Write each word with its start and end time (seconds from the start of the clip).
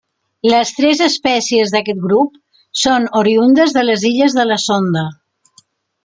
Les 0.51 0.69
tres 0.77 1.01
espècies 1.07 1.73
d'aquest 1.75 1.99
grup 2.05 2.39
són 2.85 3.05
oriündes 3.21 3.75
de 3.79 3.83
les 3.91 4.07
Illes 4.13 4.37
de 4.39 4.47
la 4.53 4.57
Sonda. 4.65 5.05